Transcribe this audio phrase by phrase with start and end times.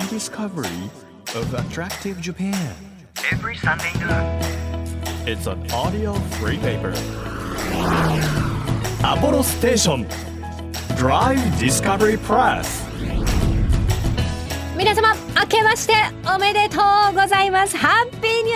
[0.00, 0.90] rediscovery
[1.34, 2.72] of attractive Japan.
[3.32, 4.38] Every Sunday noon.
[5.26, 6.94] It's an audio free paper.
[9.02, 10.06] Apollo Station
[10.96, 12.84] Drive Discovery Press.
[14.76, 15.94] 皆様、明けまして
[16.32, 16.78] おめでと
[17.10, 17.76] うございます。
[17.76, 18.47] ハッピーニ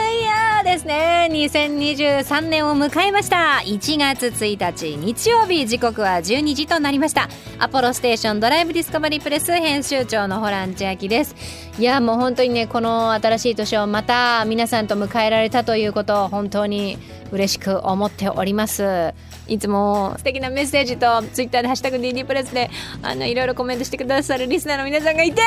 [0.62, 1.28] ですね。
[1.30, 3.62] 2023年を迎えました。
[3.64, 7.28] 1月1日日曜日時刻は12時となりました。
[7.58, 11.34] アポロステーションドライブディスカバリープレス編集長のホラン千秋です。
[11.78, 16.96] いやもう本当にねこの新しい年をまた皆さんと迎えられたということを本当に
[17.32, 19.14] 嬉しく思っております。
[19.48, 22.70] いつも素敵なメッセージとツイッターで「ハッシュタグ #DD プレスで」
[23.02, 25.42] あのいろいろコメントしてくださるリスナーの皆さんがいて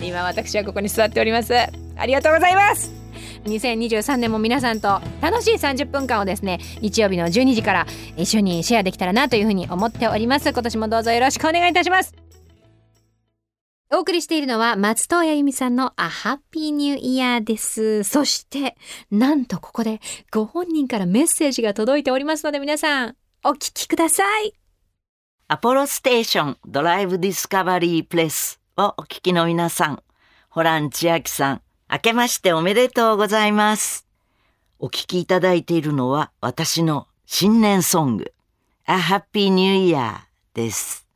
[0.00, 1.54] 今私はここに座っております。
[1.56, 2.97] ありがとうございます。
[3.44, 7.86] 2023年も皆さんと楽しい30分間をですね日曜日の12時から
[8.16, 10.50] 一緒にシェアできたらなというふうに思っております。
[10.50, 12.14] 今年もどうぞよろしくお願いいたします。
[13.90, 18.04] お送りしているのは松任谷由実さんの「A Happy New Year」です。
[18.04, 18.76] そして
[19.10, 24.52] なんとここでご本人からメッセージが届いておりますので皆さんお聞きください。
[25.50, 30.02] アポロステーションドライブディスカバリープレスをお聞きの皆さん、
[30.50, 34.06] ホラン千秋さん、明けましておめでとうございます。
[34.78, 38.34] お聞きいただいているのは私の新年ソング、
[38.86, 40.16] A Happy New Year
[40.52, 41.06] です。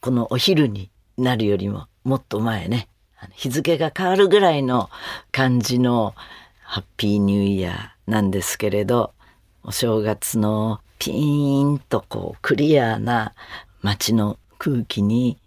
[0.00, 2.88] このお昼になるよりももっと前ね、
[3.32, 4.90] 日付が変わるぐらいの
[5.32, 6.14] 感じの
[6.62, 9.14] ハッピーニューイヤーなんですけれど、
[9.62, 13.32] お正月のピーンとこうクリアな
[13.80, 15.38] 街の空気に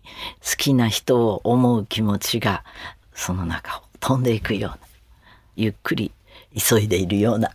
[0.42, 2.64] 好きな人を思う気持ちが
[3.14, 4.80] その中を飛んでいくような
[5.56, 6.12] ゆっくり
[6.56, 7.52] 急いでいるような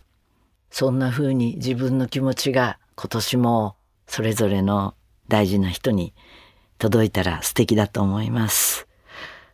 [0.69, 3.75] そんな風に自分の気持ちが今年も
[4.07, 4.95] それぞれの
[5.27, 6.13] 大事な人に
[6.77, 8.87] 届いたら素敵だと思います。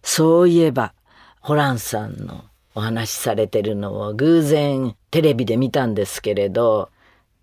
[0.02, 0.94] そういえば
[1.42, 6.90] ホランさんのお話しされてるのを偶然テレビで見たんですけれど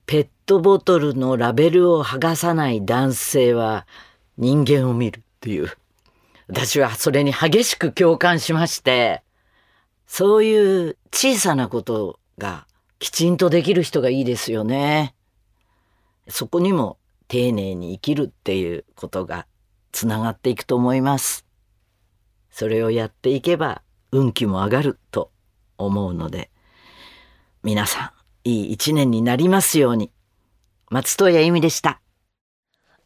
[0.07, 3.87] ペットボトルのラベルを剥がさない男性は
[4.39, 5.71] 人間を見るっていう。
[6.49, 9.23] 私はそれに激しく共感しまして、
[10.07, 12.67] そういう小さなことが
[12.99, 15.15] きちんとできる人がいいですよね。
[16.29, 19.47] そこにも丁寧に生きるっていうことが
[19.93, 21.47] つながっていくと思います。
[22.51, 25.31] それをやっていけば運気も上がると
[25.77, 26.51] 思うので、
[27.63, 30.11] 皆さんいい一年になりますように。
[30.89, 32.01] 松任谷由実でした。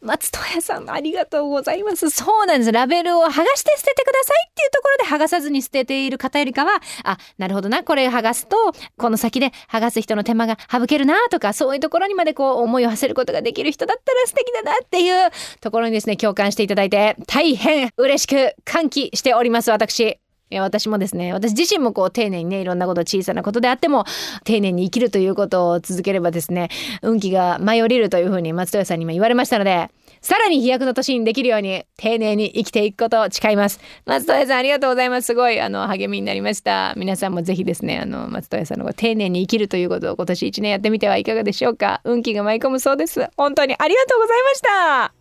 [0.03, 2.09] 松任谷さんありがとうございます。
[2.11, 2.73] そうなんです。
[2.73, 7.85] ラベルを剥がして捨ててくださいっていうところで剥がさずに捨てている方よりかはあなるほどな。
[7.85, 8.57] これ剥がすと
[8.97, 15.31] この先で剥がす人の手間が省けるなとかそういうところにまでこう思いを馳せることができる人だったら素敵だなっていう
[15.61, 20.19] ところにですね共感していただいて大変嬉しく歓喜しております私。
[20.51, 24.05] いや私もですね私自身もこう丁寧にねいろんなこと小さなことであっても
[24.45, 26.69] 丁寧に生きるということを続ければですね
[27.03, 29.91] 運気が舞い降りるというふうに松任谷さんにも言われましたので
[30.21, 33.81] さらに飛躍の年にできるように丁寧に生きていくことを誓います。
[34.05, 35.27] 松任谷さんありがとうございます。
[35.27, 36.93] すごいあの励みになりました。
[36.97, 42.03] 皆さんもぜひですねあの松任谷さんのこう丁寧に生きるということを今年一年やってみてはいかがでしょうか。
[42.05, 43.31] 運気が舞い込むそうです。
[43.37, 45.20] 本当にありがとうございました。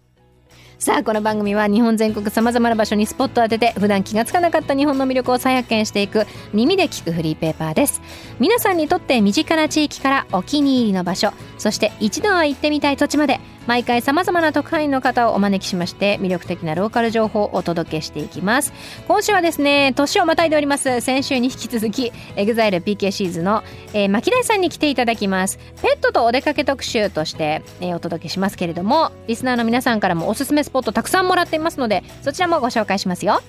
[0.81, 8.01] さあこの番組は日本全国さまざまな場所にスポットを当てて普段気がつかなかった日本の魅力を再発見していく耳で聞くフリーペーパーです。
[8.39, 18.73] 皆さんにとって身近な地域からお気に入りの場所そして一度は行ってみたい土地まで毎回さまざまな特派員の方をお招きしまして魅力的なローカル情報をお届けしていきます。
[19.07, 21.01] 今週はですね年をまたいでおります。
[21.01, 23.61] 先週に引き続き EXILEPK シーズの、
[23.93, 25.59] えー、牧大さんに来ていただきます。
[25.83, 33.41] ペットとお出かけ特集として、えーお届けしますけれどもリスナーの皆さんからもおすすめスポットたくさんもらっていますのでそちらもご紹介しますよ。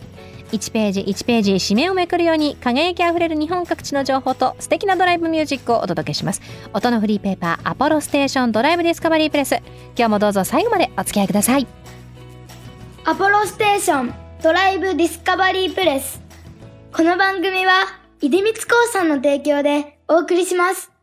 [0.53, 6.43] 1ページ1ページ紙面をめくるように輝きあふれる日本各地の情報と素敵なドライブミュージックをお届けします。
[6.73, 9.57] 音のフリーペーパーアポロステーションドライブディスカバリープレス。
[9.97, 11.67] 今日もどうぞ最後までお付き合いください。
[13.05, 16.21] アポロステーションドライブディスカバリープレス。
[16.93, 17.73] この番組は
[18.21, 18.61] 出光興
[18.93, 21.00] 産の提供でお送りします。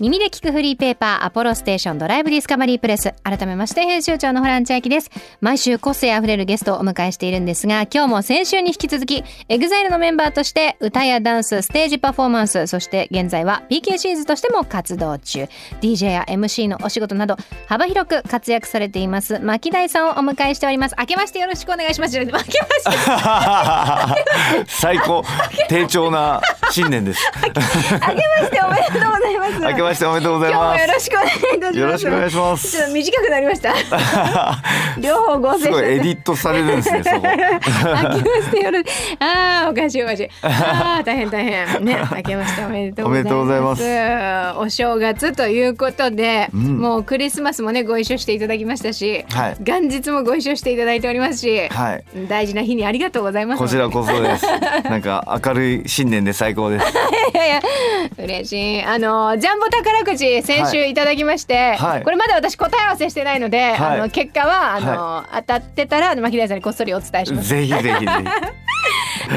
[0.00, 3.12] 耳で聞くフリーペーパーアポロステーションドライブディスカバリープレス。
[3.22, 5.10] 改めまして編集長のホラン千秋です。
[5.40, 15.48] 毎週個性あふれるゲストをお迎えしているんですが今日も先週に引き続き EXILE のメンバーとして歌やダンスステージパフォーマンスそして現在は PK シーズとしても活動中。
[15.80, 17.36] DJ や MC のお仕事など
[17.66, 20.94] 幅広く活躍されています牧大さんをお迎えしております。
[20.98, 22.18] 明けましてよろしくお願いします。
[22.18, 22.50] 明けまして。
[24.68, 25.22] 最高
[25.68, 26.40] 低調な
[26.70, 27.20] 新年で す。
[27.44, 28.10] 明けま
[28.46, 30.80] しておめでとうございますましておめでとうござい今日もます。
[30.88, 32.86] よろしくお願いいたしますよろしくお願いしまちょっす。
[32.86, 33.74] と短くなりました
[35.00, 37.02] 両方合成すごいエディットされるんですね。
[37.04, 37.16] そこ。
[37.16, 37.42] 明けま
[38.18, 38.78] してよろ
[39.20, 52.04] ああおかしいおかしいああ大変大変ね明けましておめでとうございますおめでとうございますお正月ということで、んもうクリスマスもねご一緒していただきましたし、はい元日もご一緒していただいておりますし、はい。
[52.28, 54.46] 大事な日にありがとうございますこちらこそです。
[54.88, 56.86] なんか明るい新年で最高です。
[57.34, 57.60] いやいや
[58.18, 67.48] 嬉しいあのジャンボ宝くじ先週いただきまして、はいこれまだ私答え合わせしてないので、はいあの結果はあの、当たってたら牧大さんにこっそりお伝えします。
[67.48, 68.06] ぜひぜひぜひ。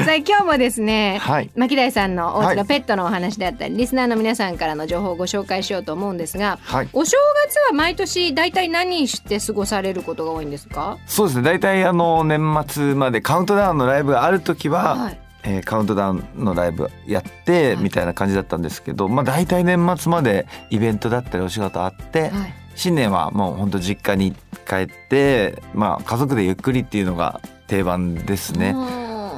[0.04, 6.88] さあ今日もですね、はい牧大さんのお家はいのペットのお話であったり、リスナーの皆さんからの情報をご紹介しようと思うんですが、はい。
[6.92, 10.98] お正月は毎年大体何して過ごされることが多いんですか？
[11.06, 11.42] そうですね。
[11.44, 22.54] 大体あの年末までカウントダウンのライブがある時は、はいえーカウントダウンのライブやってはいみたいな感じだったんですけど、まあ大体年末までイベントだったりお仕事あって、はい。
[22.74, 24.32] 新年はもう本当実家に
[24.68, 28.74] 帰って、まあ家族でゆっくりっていうのが定番ですね。
[28.76, 28.78] う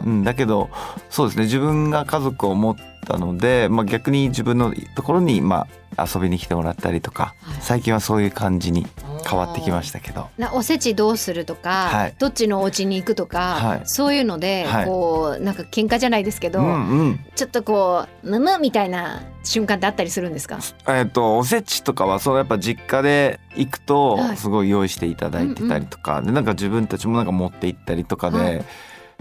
[0.07, 0.71] うんん、だけど
[1.11, 2.77] そうですね自分が家族を持っ
[3.07, 5.67] たので、まあ、逆に自分のところに、ま
[5.97, 7.59] あ、遊びに来てもらったりとか、はい。
[7.61, 8.87] 最近はそういう感じに
[9.29, 10.29] 変わってきましたけど。
[10.39, 12.15] なおせちどうするとか、はい。
[12.19, 13.81] どっちのお家に行くとか、はい。
[13.85, 14.87] そういうので、はい。
[14.87, 17.21] こうなんか喧嘩じゃないですけど、うんうん。
[17.35, 20.59] ちょっとこうむむみたいな瞬間ってあったりするんですか？
[20.89, 24.37] えっとおせちとかはそのやっぱ実家で行くとはい。
[24.37, 28.65] すごい用意していただいてたりとか、でなんか自分たちもなんか持って行ったりとかで、はい。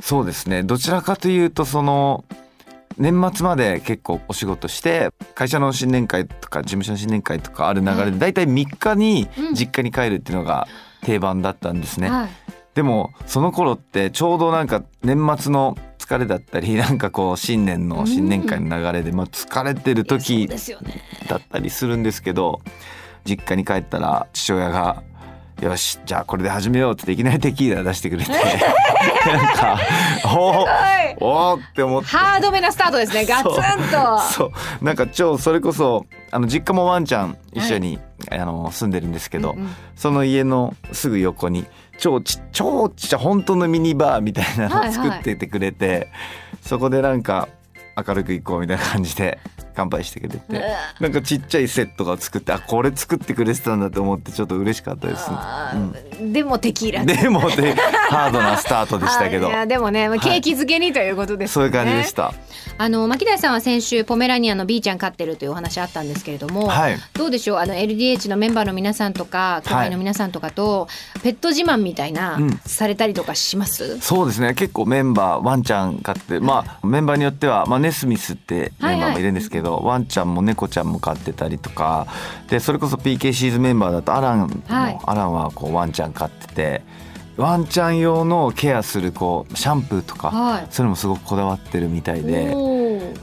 [0.02, 0.64] そうですね。
[0.64, 2.24] どちらかというとその
[3.00, 10.68] 年末まで結構お仕事して会社の新年会とか事務所の新年会とかある流れはいで大体3日にうん実家に帰るっていうのが
[11.02, 12.10] 定番だったんですね。
[12.10, 12.30] はい。
[12.76, 20.48] でもその頃ってちょうどなんか年末の疲れだったり なんかこう新年の新年会の流れでまあ疲れてる時。
[21.28, 22.60] だったりするんですけど
[23.26, 25.04] 実家に帰ったら父親が
[25.62, 28.32] 「よしじゃあこれで始めよう」っていきなりテキーラ出してくれて。
[29.28, 29.80] なんか
[30.26, 32.08] 「おーおーって思って。
[32.08, 33.26] ハードめなスタートですね。
[33.26, 33.44] ガツン
[33.92, 34.20] と。
[34.20, 34.52] そ
[34.82, 34.86] う。
[34.86, 38.00] なんか超それこそあの実家もワンちゃん一緒に、
[38.32, 39.76] あの住んでるんですけど、うんうん。
[39.96, 41.66] その家のすぐ横に
[41.98, 44.98] 超ち超ちっちゃい本当のミニバーみたいなはいはい。
[44.98, 46.10] のを作っててくれて、
[46.62, 47.50] そこでなんか
[48.08, 49.40] 明るく行こうみたいな感じで
[49.80, 50.62] 乾杯してくれて、
[51.00, 55.26] なんかちっちゃいセットが作ってあこれ作ってくれてたんだと思ってちょっと嬉しかったです。
[55.30, 57.06] あーでもテキーラ。
[57.06, 57.74] でもで
[58.10, 59.48] ハードなスタートでしたけど。
[59.50, 61.54] あいやでもね、まあい景気づけにということですね。
[61.54, 62.34] そういう感じでした。
[62.78, 66.98] あの牧大さんは先週ポメラニアンの B ちゃん飼ってるというお話あったんですけれども、はい。
[67.14, 67.58] どうでしょう？
[67.58, 70.88] あの LDH のメンバーの皆さんとか後輩の皆さんとかと、
[71.24, 72.60] ペット自慢みたいな、うん。
[72.66, 74.00] されたりとかします？
[74.02, 74.54] そうですね。
[74.54, 82.08] 結構メンバーワンちゃん飼ってまあメンバーによっては、まあ、ネスミスってメンバーもいるんですけど、ワンちゃんも猫ちゃんも飼ってたりとか
[82.48, 85.00] でそれこそ PK シーズメンバーだとアランも、はい。
[85.06, 86.82] アランはこうワンちゃん飼ってて
[87.38, 90.68] ワンちゃん用のケアするこうシャンプーとか、はい。
[90.70, 92.54] そういうのもすごくこだわってるみたいで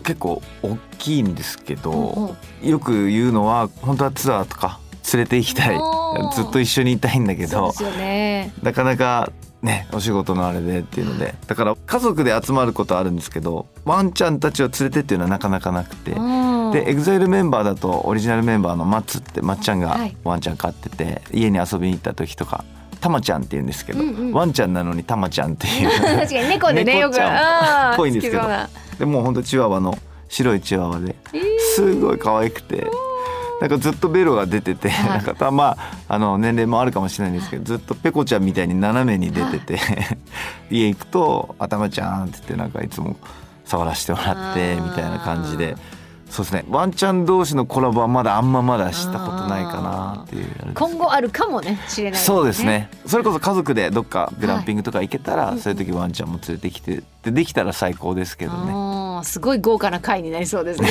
[0.04, 2.36] 結構大きいんですけど、うん
[2.68, 4.80] よく言うのは本当はツアーとか
[5.12, 5.78] 連れて行きたい。
[6.34, 7.72] ずっと一緒にいたいんだけど。
[8.62, 9.30] なかなか
[9.66, 11.34] ねお仕事のあれでっていうので。
[11.46, 16.12] だから家族で集まることはあるんですけどワンちゃんたちを連れてっていうのはなかなかなくて。
[16.12, 16.72] うん。
[16.72, 20.16] で EXILE メンバーだとオリジナルメンバーのマッツってまっちゃんがはい。
[20.24, 22.64] ワンちゃん飼ってて家に遊びに行った時とか
[23.00, 24.32] たまちゃんって言うんですけど、うんうん。
[24.32, 25.90] ワンちゃんなのにたまちゃんっていう。
[26.00, 27.20] 確かに猫でねよくっ
[27.96, 28.42] ぽいんですけど。
[28.98, 29.96] でもうほんとチワワの
[30.28, 31.14] 白いチワワで
[31.74, 32.86] すごい可愛くて。
[33.60, 35.10] なんかずっとベロが出てて、はい。
[35.10, 39.78] なんかたまああの年齢もあるかもしれないんですけどずっとペコちゃんみたいに斜めに出てて
[40.70, 43.16] 家行くと「頭ちゃん」って言ってなんかいつも
[43.64, 45.76] 触らせてもらってみたいな感じで。
[46.30, 46.64] そうですね。
[46.68, 50.46] ワンちゃん同士のコラボはまだあんままだしたことないかなっていう。
[50.74, 52.90] 今後あるかもね知れない、そうですね。
[53.06, 58.72] それこそ家族でどっかグランピングとか行けたら、そういう時ワンちゃんも連れてきてでできたら最高ですけどね。
[59.24, 60.88] すごい豪華な回になりそうですね。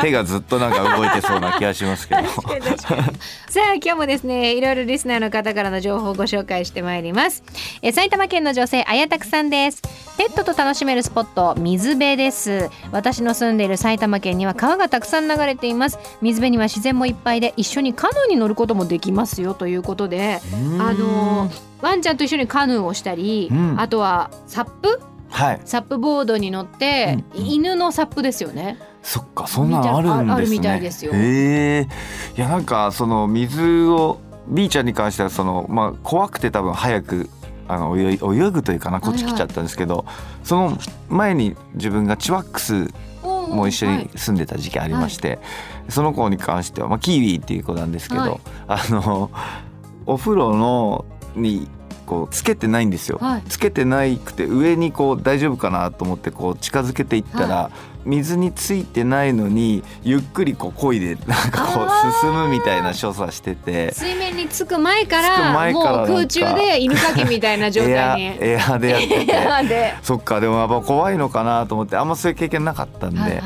[0.00, 2.22] 手がずっとなんか動いてそうな気がしますけど。
[3.48, 7.42] さあ今日もですねいろいろリスナーの方からの情報をご紹介してまいります。
[7.82, 9.82] え埼玉県の女性あやたくさんです。
[10.16, 12.70] ペットと楽しめるスポット水辺です。
[12.92, 15.98] 私の住んでいる埼玉県には川がたくさん流れています。
[16.20, 20.40] 水辺には自然もいっぱいで一緒にカヌーに乗ることもできますよということで
[20.78, 23.76] あのワンちゃんと一緒にカヌーをしたり、うん。
[23.78, 25.00] あとはサップ？
[25.30, 25.60] はい。
[25.64, 30.32] サップボードに乗って、うん犬のサップですよねそっかそんなのあるんですね。
[30.32, 31.88] あるみたいですよへえ。
[32.36, 37.30] いやなんかその水を B ちゃんに関してはそのまあ怖くて多分早く。
[37.70, 40.06] あの泳い泳ぐというかなこっち来ちゃったんですけど、
[40.42, 40.78] その
[41.10, 42.90] 前に自分がチワックス
[43.22, 45.38] も一緒に住んでた時期ありまして、
[45.90, 49.30] その子に関しては、まあ、キーウィっていう子なんですけど、はいあの
[50.06, 51.04] お風呂の
[51.36, 51.68] に
[52.08, 53.42] こうつけてないんですよ、はい。
[53.48, 57.70] つけてないくて上にこう大丈夫かなと思ってこう近づけていったら、
[58.06, 63.92] 水についてないのにゆっくりこう漕いで なんかこう進むみたいな所作してて。
[63.92, 68.36] 水面につく前からもう空中で犬かきみたいな状 エア態に。
[68.40, 69.26] エアでやってて。
[69.36, 69.94] エアで。
[70.02, 73.42] そっかでもやっぱ怖いのかなと思ってあんまそういう経験なかったんで、はいはい。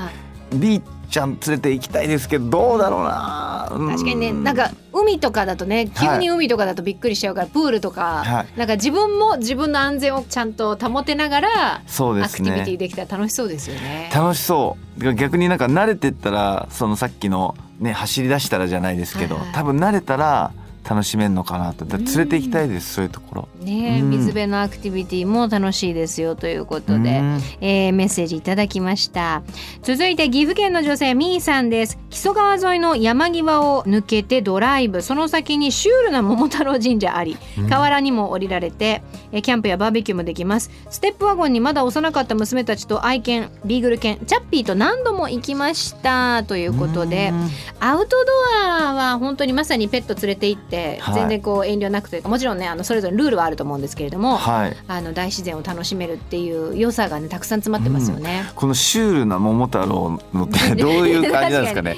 [0.55, 0.81] B
[1.13, 3.67] ちゃん連れて行きたいですけどどうだろうな。
[3.69, 8.59] 確確かにねなんか海とかだとね急に海とかだとびっくりしちゃうから、プールとか、はい。
[8.59, 14.11] なんか自分も自分の安全をちゃんと保てながらそうですアクティビティねできたら楽しそうですよね。
[14.15, 15.15] 楽しそう。
[15.15, 19.55] 逆になんか慣れてったらそのさっきのね走り出したらじゃないですけど、はいはい。
[19.55, 20.53] 多分慣れたら
[20.89, 21.85] 楽しめるのかなと。
[21.85, 23.49] 連れて行きたいですそういうところ。
[23.61, 24.11] ねえうん。
[24.11, 27.41] 水辺のアクティビティも楽しいですよということで、うん。
[27.61, 29.43] えーメッセージいただきました。
[29.83, 31.99] 続いて岐阜県の女性みーさんです。
[32.11, 35.03] 木曽川沿いの山際を抜けてドライブ。
[35.03, 37.37] その先にシュールな桃太郎神社あり。
[37.69, 40.71] 河原にも降りられて、えーキャンプやバーベキューもできます。
[40.91, 46.45] ステップワゴンにまだ幼かった娘たちと愛犬ビーグル犬チャッピーと何度も行きました。
[46.45, 47.31] ということで。
[47.31, 47.49] うん。
[47.81, 48.33] アウトド
[48.67, 51.15] アは本当にまさにペット連れて行って、はい。
[51.15, 54.77] 全然こう遠慮なくというかもちろんねあのそれぞれルールはあると思うんですけれども、はい。
[54.89, 58.51] あの大自然を楽しめるっていう良さがねたくさん詰まってますよね。
[58.55, 61.97] このシュールな桃太郎のって どういう感じなんですかね？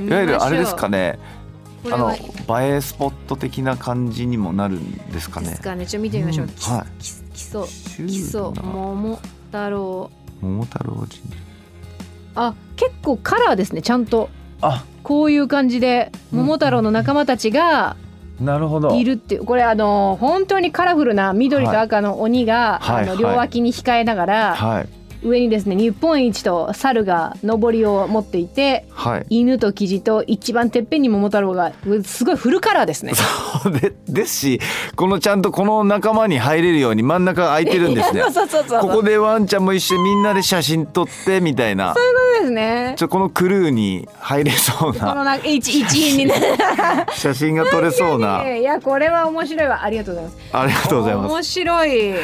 [0.00, 1.18] いわゆるあれですかね。
[1.90, 2.18] あの映
[2.76, 5.48] えスポット的な感じにもなるんですかね？
[5.50, 5.84] ですかね。
[5.86, 6.46] ちょっと見てみましょう。
[6.46, 6.52] うん。
[6.52, 7.02] きはい。
[7.02, 7.66] き基礎。
[7.66, 9.18] シ基礎桃
[9.50, 10.10] 太郎。
[10.40, 11.18] 桃太郎神社。
[12.34, 14.28] あ結構カラーですねちゃんと。
[14.30, 14.41] あ
[15.02, 17.96] こういう感じでうん桃太郎の仲間たちが
[18.40, 18.94] なるほど。
[18.96, 19.44] いるっていう。
[19.44, 22.96] これあの本当にカラフルな緑と赤の鬼が、はい。
[22.96, 24.88] はいあの両脇に控えながら、はい
[25.22, 33.12] 上にですね日本一と猿が上りを持っていてはい犬とキジと一番てっぺんに桃太郎がうすごいフルカラーですね。
[33.62, 34.60] そうでですし
[34.96, 42.94] このちゃんとこの仲間に入れるように真ん中が空いてるんですね そうそうそうそうここでワンちゃんも一緒にみんなで写真撮ってみたいなそうですね。
[42.96, 46.34] ちょこのクルーに入れそうこのなな一一員にね。
[47.14, 50.38] 写真が撮れそうないやこれは面白いわありがとうございます。
[50.52, 52.14] ありがとうございます面白い。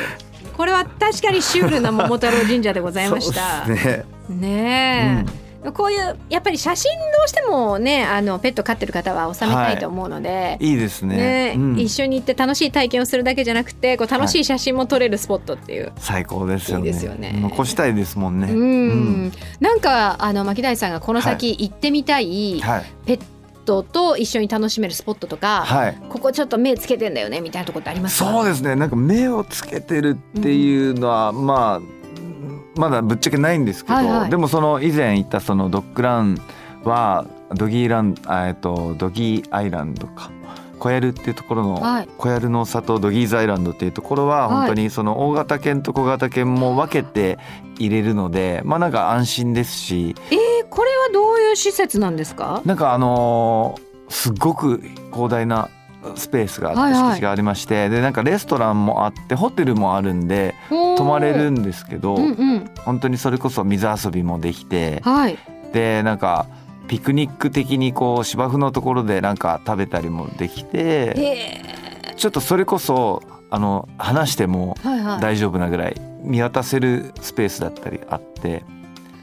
[0.59, 3.65] これは確かにシュールな桃太郎神社でございました。
[3.69, 4.05] ね。
[4.29, 5.25] ね
[5.65, 10.59] え、こういうやっぱり写真どうしてもねあのペット飼ってる方は収めたいと思うので。
[10.61, 10.73] い。
[10.73, 11.17] いですね。
[11.17, 11.79] ねうん。
[11.79, 16.91] 一緒に行って楽しい体験をするだけじゃなくてこう楽しい写真も撮れるスポットっていう、最高ですよね。
[17.17, 17.39] ね。
[17.41, 18.53] 残したいですもんね。
[18.53, 19.33] うん。
[19.61, 22.93] なんかあの牧大さんがこの先行ってみたいはい。
[23.07, 23.21] ペッ
[23.69, 25.99] トと一緒に楽しめるスポットとか、はい。
[26.09, 28.19] ここちょっと目つけてんだよねみたいなとこってあります？
[28.25, 28.75] かそうですね。
[28.75, 34.31] なんか目をつけてるっていうのは、まあまだぶっちゃけないんですけど、はいはい。
[34.31, 36.41] でもその以前行ったそのドッグラン
[36.85, 40.31] はドギーランあえっとドギーアイランドか。
[40.79, 42.09] コヤルっていうところの、はい。
[42.19, 44.57] コヤルの里ドギーズアイランドっていうところははい。
[44.59, 47.37] 本当にその大型犬と小型犬も分けて
[47.81, 52.63] 入れるのでまあなんか安心ですしえーこれはどういう施設なんですか？
[52.65, 54.81] なんかあのーすごく
[55.13, 55.69] 広大な
[56.15, 62.71] スペースがあって、はいはい敷地がありましてでなんかレストランもあってホテルもあるんで泊泊まれるんですけど、うんうん。
[62.79, 65.39] 本当にそれこそ水遊びもできてはい。
[65.75, 66.47] でなんか
[66.87, 74.75] ピクニック的にこう芝生のところでなんか食べたりもできてえちょっとそれこそあの話しても
[75.21, 78.65] 大丈夫なぐらい見渡せるスペースだったりあって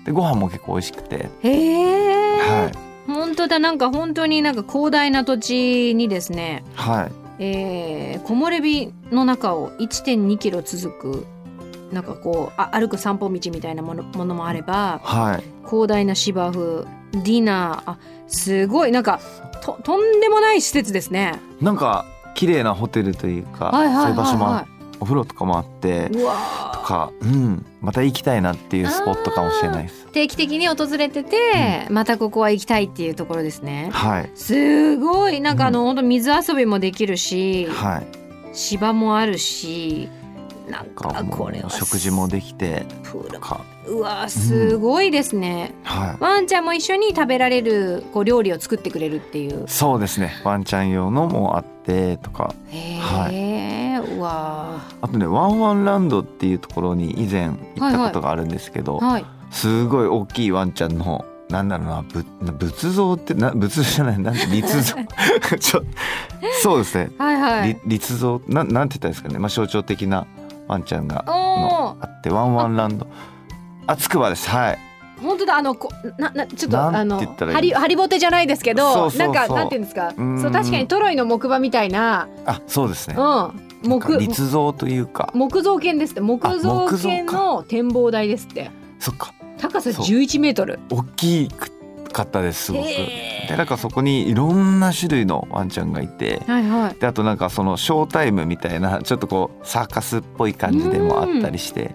[0.05, 3.11] でご飯も結構美味しくて、へえ、はい。
[3.11, 6.63] 本当だなんか本当になんか広大な土地にですね。
[6.75, 7.11] はい。
[7.39, 11.27] えー、木漏れ日の中を1.2キロ続く
[11.91, 15.43] なんかこうあ歩く散歩道みたいなものものもあればはい。
[15.67, 17.97] 広大な芝生ディナーあ
[18.27, 19.19] すごいなんか
[19.61, 21.39] ととんでもない施設ですね。
[21.59, 24.67] なんか綺麗なホテルというか、はいはいはい、はい、そういう場所もあ
[24.99, 26.19] お風呂とかもあってと
[26.79, 30.05] か、うん、また行きたいなっていうスポットかもしれないです。
[30.07, 33.89] ー定期的に訪れてて、またここは行きたいっていうところですね。
[33.91, 38.07] はいすごいなんかあの、本当水遊びもできるしはい。
[38.53, 40.09] 芝もあるし
[40.69, 42.85] なんかかこれは食事もできて
[43.87, 49.65] うわすごいですね、はワンちゃんも一緒に食べられるこう料理を作ってくれるっていう。
[49.65, 49.67] い。
[49.67, 50.33] そうですね。
[50.43, 57.53] ワンちゃん用のもあってとか、へはえ、うわあとねワンワンランドっていうところに以前行
[57.87, 59.25] ったことがあるんですけど、はい。
[59.51, 64.95] すごい大きいワンちゃんのなんだろうなぶ仏像ってな仏像じゃないなんて立像。
[66.61, 67.11] そうですね。
[67.17, 67.73] はいはい。
[67.85, 68.41] り立像？
[68.47, 69.37] なんなんて言ったらいいですかね。
[69.37, 70.25] まあ象徴的な
[70.67, 73.07] ワンちゃんがあってワンワンランド。
[73.87, 74.49] あつくばです。
[74.49, 74.79] はい。
[75.19, 80.13] ー本当だあのこななちょっとあのハリハリボテじゃないですけどなんかなんていうんですか？
[80.17, 80.41] うん。
[80.41, 82.27] そう確かにトロイの木馬みたいな。
[82.45, 83.15] あそうですね。
[83.17, 83.89] うん。
[83.89, 85.31] 木立像というか。
[85.33, 86.21] 木造犬ですって。
[86.21, 88.71] 木造犬の展望台ですって。
[88.99, 89.33] そっか。
[89.57, 90.79] 高さそう11メートル。
[90.89, 91.49] 大き
[92.15, 92.87] かったですすごく。
[92.87, 96.99] でなんかそこにいろんな種類のワンちゃんがいてはいはい。
[96.99, 101.93] であとなんかそのショータイムみたいな ちょっとこうサーカスっぽい感じでもあったりして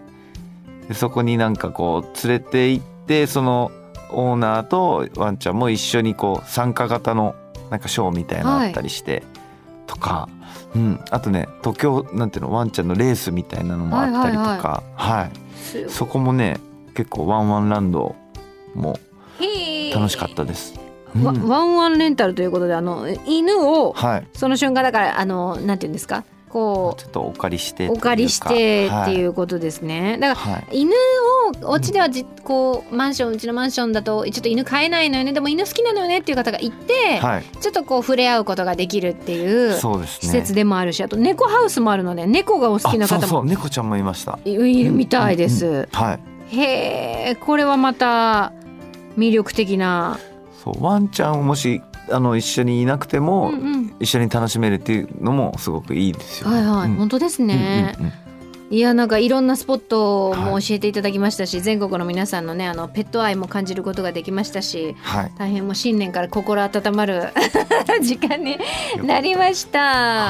[0.88, 3.72] でそこになんかこう連れて行ってその
[4.12, 7.34] オーナーとワンちゃんも一緒にこう参加型の
[7.70, 9.22] なんかショーみたいなのあったりして、
[9.86, 10.28] とか、
[10.74, 16.58] うん、あとね東京なんていうのワンちゃんのレースみたいなのもあったりとか、はいすそこもね
[16.96, 18.16] 結構ワンワンランド
[18.74, 18.98] も
[19.92, 20.74] 楽しかったです。
[21.22, 26.24] わうんワンワンレンタルということであの犬をはいその瞬間だからあのなんていうんですか？
[26.48, 30.18] こちょっとお借りしてうお借りしてっていううことですね。
[30.20, 30.92] だからはい、はい犬
[31.64, 40.28] をお家ではじこうマンションうちのマンションだとちょっと犬飼えないのよねでも犬好きなのよねっていう方がいて、はい、ちょっとこう触れ合うことができるっていうそうですね。
[40.28, 44.38] 施設でもあるしあと猫ハウスもあるので猫がお好きなあそうそう方も猫ちゃんもいました。
[44.44, 45.66] いるみたいです。
[45.66, 46.20] うんうんはい。
[46.56, 48.52] へえこれはまた
[49.20, 50.18] 魅力的な。
[50.64, 56.56] そうワンちゃんをもしあの一緒にいなくても、うんうん一緒に楽しめるっていうのもすごくいいですよね。
[56.56, 57.94] はいはい、うん本当ですね。
[57.98, 58.29] うんうんうん
[58.72, 65.32] いやなんかいろんなスポットもはい教えていただきましたし、全国の皆さんのねあのペット愛も感じることができましたしはい。
[65.36, 67.32] 大変もう新年から心温まる
[68.00, 68.58] 時間に
[69.02, 69.80] なりました。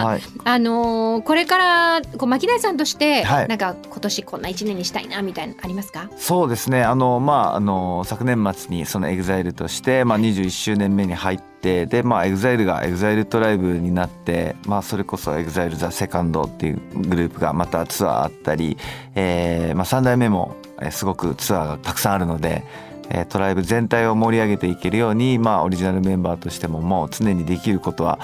[0.06, 0.22] はい。
[0.44, 6.08] あのーこれからこう MAKIDAIさんとして、はいなんか今年こんな一年にしたいなみたいなのありますか？
[6.16, 6.82] そうですね。
[6.82, 18.76] あのまああの昨年末にその EXILE としてまあ21周年目に入ってでまあ EXILE が EXILE TRIBE になってまあそれこそ EXILE THE SECOND っていうグループがまたツアーあったり、
[19.14, 22.64] えー、まあ三代目もえーすごくツアーがたくさんあるので。
[23.12, 28.20] えートライブ全体を盛り上げていけるように、まあ、オリジナルメンバーとしてももう常にできることは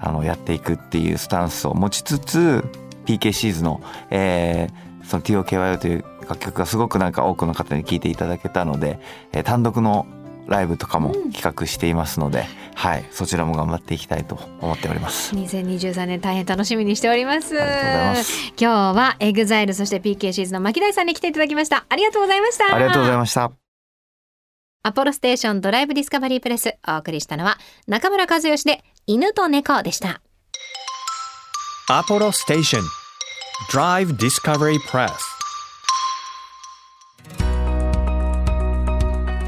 [0.00, 2.64] あのやっていくっていうスタンスを持ちつつ
[3.04, 9.00] PK シーズの、えーその TOKYO という楽曲がすごくなんか多くの方に聴いていただけたので、
[9.32, 10.06] えー単独の
[10.46, 15.34] ライブとかも企画していますので、はいそちらも頑張っていきたいと思っております。
[15.34, 17.60] 2023年大変楽しみにしております。
[17.60, 18.48] ありがとうございます。
[18.48, 21.84] 今日はエグザイルそして PK シーズの牧大さんに来ていただきました。
[21.88, 22.74] ありがとうございました。
[22.74, 23.52] ありがとうございました。
[24.82, 30.22] Apollo Station Drive Discovery Press お送りしたのは中村一義で犬と猫でした。
[31.88, 32.82] Apollo Station
[33.70, 35.29] Drive Discovery Press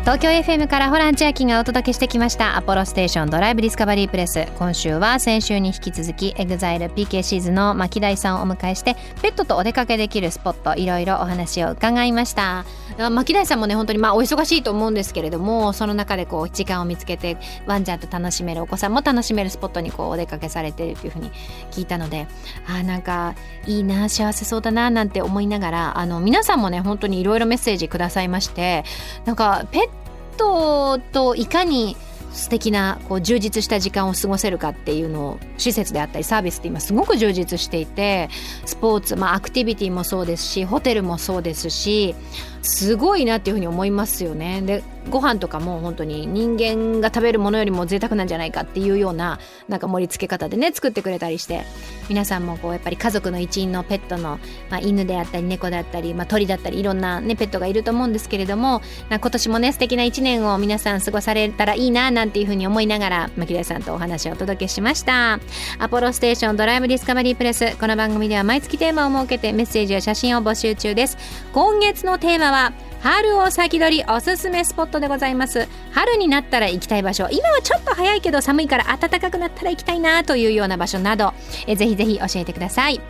[0.02, 2.56] 東京 FM からホラン千秋がお届けしてきました。
[2.57, 12.64] Apollo Station Drive Discovery Press 今週は先週に引き続きエグザイル PK シーズの牧大さんをお迎えしてペットとお出かけできるスポットいろいろお話を伺いました。
[13.11, 21.30] MAKIDAIさんもね本当にまあお忙しいと思うんですけれどもその中でこう時間を見つけてワンちゃんと楽しめるお子さんも楽しめるスポットにこうお出かけされてるっていうふうに
[21.70, 22.26] 聞いたので
[22.66, 23.34] あーなんか
[23.66, 28.84] いいな幸せそうだななんて思いながらあの皆さんもね本当にいろいろメッセージくださいまして
[29.24, 29.91] なんかペット
[30.33, 31.97] といかに
[32.33, 38.29] 素敵なこう充実した時間を過ごせるかっていうのを施設であったりサービスって今すごく充実していて
[38.64, 42.14] スポーツ、まあ、アクティビティもそうですしホテルもそうですし
[42.62, 44.62] すごいなっていうふうに思いますよね。
[44.62, 51.64] でご飯とかも本当に人間が食べるものよりも贅沢なんじゃないかっていうようななんか盛り付け方でね作ってくれたりして
[52.09, 54.38] 皆さんもこうやっぱり家族の一員のペットの、
[54.70, 65.40] まあ、犬であったり猫であったり、まあ、鳥だったりいろんな、ね、ペットがいると思うんですけれどもまあ今年もね素敵な一年を皆さん過ごされたらいいななんていうふうに思いながら牧田さんとお話をお届けしました。
[65.79, 67.77] アポロステーションドライブディスカバリープレス。
[67.79, 71.16] この番組では毎月テーマを設けてメッセージや写真を募集中です。
[71.53, 72.72] 今月のテーマは。
[73.02, 75.66] 春を先取りおすすめスポットでございます。
[75.90, 77.26] 春になったら行きたい場所。
[77.32, 81.34] 今はちょっと早いけど寒いから暖かくなったら行きたいなというような場所など
[81.66, 83.00] えぜひぜひ教えてください。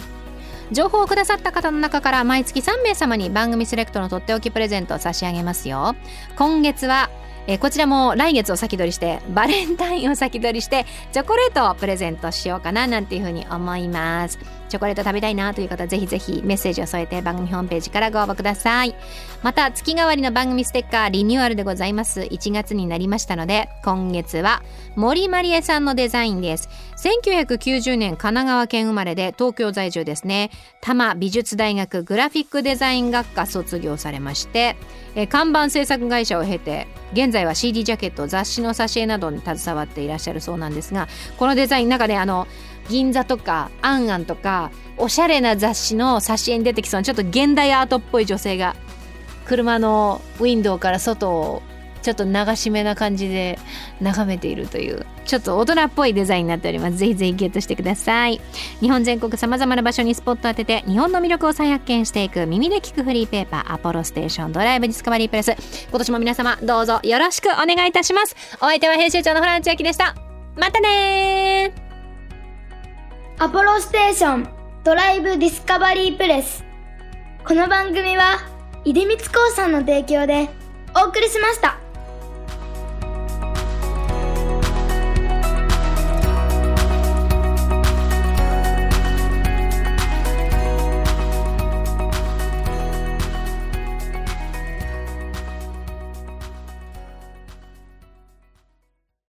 [0.71, 5.95] 情報をくださった方の中から毎月3名様に番組セレクトのとっておきプレゼントを差し上げますよ。
[6.37, 7.11] 今月は
[7.47, 14.39] えこちらも来月を先取りしてバレンタインを先取りしてチョコレートをプレゼントしようかななんていうふうに思います。
[14.69, 18.95] チョコレート食べたいなという方ぜひぜひメッセージを添えて番組ホームページからご応募ください。
[19.43, 22.21] また月替わりの番組ステッカーリニューアルでございます。
[22.21, 24.63] 1月になりましたので今月は
[24.95, 26.69] 森まりえさんのデザインです。
[26.97, 30.53] 1990年神奈川県生まれで東京在住ですね。
[30.81, 34.77] 多摩美術大学グラフィックデザイン学科卒業されまして
[35.29, 42.47] 看板制作会社を経て現在は CD ジャケット雑誌の挿絵などに携わっていらっしゃるそうなんですがこのデザインなんかねあの
[42.89, 48.77] 銀座とかアンアンとかおしゃれな雑誌の挿絵に出てきそうなちょっと現代アートっぽい女性が
[49.45, 51.63] 車のウィンドウから外を
[52.03, 53.59] ちょっと流し目な感じで
[54.01, 56.97] 眺めているというちょっと大人っぽいデザインになっております。
[56.97, 58.41] ぜひぜひゲットしてください
[58.81, 65.55] 日本全国さまざまな場所にスポット当てて日本の魅力を再発見していく耳で聞くフリーペーパーアポロステーションドライブディスカバリープレス
[65.89, 68.35] 今年も皆様どうぞよろしくお願いいたします。
[68.57, 70.17] お相手は編集長のホラン千秋でした。
[70.57, 71.73] またね
[73.39, 74.49] アポロステーション
[74.85, 76.65] ドライブディスカバリープレス。
[77.47, 78.52] この番組は
[78.85, 80.49] 出光興産の提供で
[80.97, 81.79] お送りしました。